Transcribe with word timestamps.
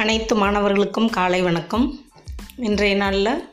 அனைத்து 0.00 0.34
மாணவர்களுக்கும் 0.34 1.10
காலை 1.10 1.42
வணக்கம். 1.42 2.04
இன்றைய 2.56 2.96
நாளில் 2.96 3.48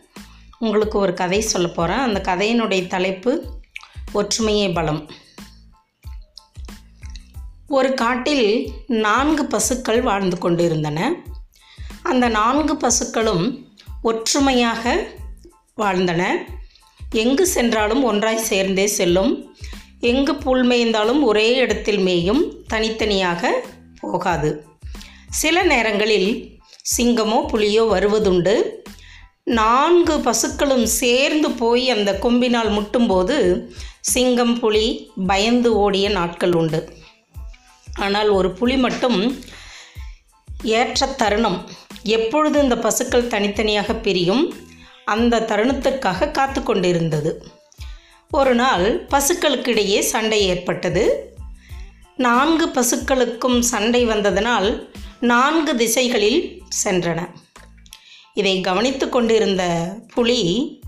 உங்களுக்கு 0.59 0.99
ஒரு 0.99 1.13
கதை 1.13 1.41
சொல்ல 1.41 1.67
போகிறேன் 1.67 1.99
அந்த 1.99 2.21
கதையினுடைய 2.25 2.87
தலைப்பு 2.87 3.49
ஒற்றுமையே 4.13 4.73
பலம். 4.73 5.09
ஒரு 7.67 7.93
காட்டில் 7.93 8.71
நான்கு 8.87 9.45
பசுக்கள் 9.45 10.01
வாழ்ந்து 10.01 10.37
கொண்டிருந்தன. 10.37 11.15
அந்த 12.03 12.27
நான்கு 12.27 12.77
பசுக்களும் 12.77 13.75
ஒற்றுமையாக 14.01 15.07
வாழ்ந்தன. 15.77 16.27
எங்கு 17.11 17.47
சென்றாலும் 17.47 18.03
ஒன்றாய் 18.03 18.37
சேர்ந்தே 18.37 18.87
செல்லும். 18.87 19.57
எங்கு 19.99 20.35
புல் 20.35 20.67
மேய்ந்தாலும் 20.67 21.21
ஒரே 21.21 21.55
இடத்தில் 21.55 21.99
மேயும். 21.99 22.63
தனித்தனியாக 22.67 23.63
போகாது. 23.99 24.65
சில 25.29 25.63
நேரங்களில் 25.63 26.59
சிங்கமோ 26.97 27.45
புலியோ 27.53 27.81
வருவதுண்டு. 27.81 28.63
நான்கு 29.43 30.19
பசுக்களும் 30.19 30.85
சேர்ந்து 30.85 31.51
போய் 31.51 31.89
அந்த 31.89 32.17
கொம்பினால் 32.21 32.71
முட்டும்போது 32.71 33.67
சிங்கம் 34.01 34.59
புலி 34.59 35.11
பயந்து 35.27 35.75
ஓடிய 35.75 36.09
நாட்கள் 36.09 36.53
உண்டு. 36.53 36.93
ஆனால் 37.99 38.29
ஒரு 38.29 38.51
புலி 38.51 38.77
மட்டும் 38.77 39.41
ஏற்ற 40.63 41.07
தருணம். 41.07 41.69
எப்பொழுது 42.03 42.61
இந்த 42.61 42.77
பசுக்கள் 42.77 43.27
தனித்தனியாக 43.27 43.95
பிரியும் 43.95 44.55
அந்த 45.05 45.39
தருணத்திற்காக 45.39 46.31
காத்து 46.31 46.63
கொண்டிருந்தது. 46.63 47.45
ஒரு 48.31 48.55
நாள் 48.55 49.05
பசுக்களுக்கிடையே 49.05 49.99
சண்டை 49.99 50.41
ஏற்பட்டது. 50.41 51.35
நான்கு 52.15 52.65
பசுக்களுக்கும் 52.67 53.59
சண்டை 53.59 54.05
வந்ததனால் 54.05 54.89
நான்கு 55.19 55.75
திசைகளில் 55.75 56.63
சென்றன. 56.83 57.35
இதை 58.33 58.61
கவனித்து 58.61 59.09
கொண்டிருந்த 59.09 59.95
புலி 60.13 60.79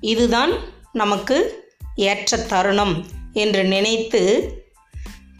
இதுதான் 0.00 0.52
நமக்கு 0.92 1.64
ஏற்ற 1.94 2.36
தருணம் 2.36 3.06
என்று 3.32 3.64
நினைத்து 3.64 4.52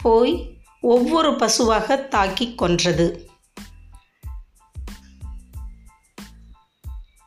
போய் 0.03 0.57
ஒவ்வொரு 0.81 1.37
பசுவாக 1.37 1.97
தாக்கி 1.97 2.55
கொன்றது. 2.55 3.31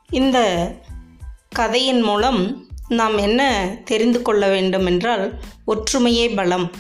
இந்த 0.10 0.70
கதையின் 1.50 2.02
மூலம் 2.02 2.68
நாம் 2.88 3.18
என்ன 3.18 3.72
தெரிந்து 3.86 4.22
கொள்ள 4.22 4.50
வேண்டும் 4.50 4.86
என்றால் 4.86 5.40
ஒற்றுமையே 5.68 6.36
பலம். 6.36 6.72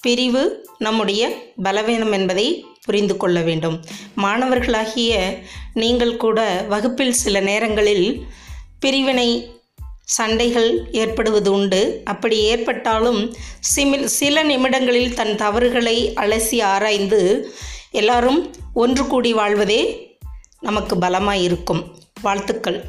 பிரிவு 0.00 0.70
நம்முடைய 0.78 1.52
பலவீனம் 1.62 2.12
என்பதை 2.12 2.66
புரிந்து 2.84 3.16
கொள்ள 3.16 3.40
வேண்டும். 3.40 3.84
மாணவர்களாகிய 4.16 5.38
நீங்கள் 5.74 6.16
கூட 6.16 6.64
வகுப்பில் 6.68 7.12
சில 7.12 7.40
நேரங்களில் 7.40 8.26
பிரிவினை 8.80 9.60
சண்டைகள் 10.04 10.88
ஏற்படுவது 10.92 11.52
உண்டு. 11.52 12.00
அப்படி 12.04 12.38
ஏற்பட்டாலும் 12.38 13.34
சிமில் 13.76 14.04
சில 14.04 14.42
நிமிடங்களில் 14.42 15.14
தன் 15.14 15.36
தவறுகளை 15.36 16.12
அலசி 16.16 16.62
ஆராய்ந்து 16.62 17.50
எல்லாரும் 17.90 18.54
ஒன்று 18.74 19.06
கூடி 19.06 19.32
வாழ்வதே 19.32 19.80
நமக்கு 20.60 20.98
பலமாக 20.98 21.36
இருக்கும் 21.36 21.96
வாழ்த்துக்கள். 22.22 22.84